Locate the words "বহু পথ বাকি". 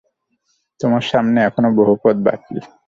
1.79-2.55